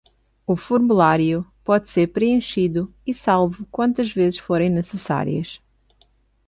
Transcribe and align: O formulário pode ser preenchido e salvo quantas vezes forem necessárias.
O 0.47 0.55
formulário 0.55 1.45
pode 1.63 1.87
ser 1.87 2.07
preenchido 2.07 2.91
e 3.05 3.13
salvo 3.13 3.67
quantas 3.69 4.11
vezes 4.11 4.39
forem 4.39 4.67
necessárias. 4.67 5.61